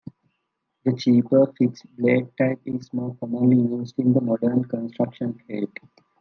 The 0.83 0.93
cheaper, 0.97 1.53
fixed-blade 1.59 2.35
type 2.35 2.59
is 2.65 2.91
more 2.91 3.15
commonly 3.19 3.57
used 3.71 3.99
in 3.99 4.13
the 4.13 4.21
modern 4.21 4.63
construction 4.65 5.37
trade. 5.45 5.69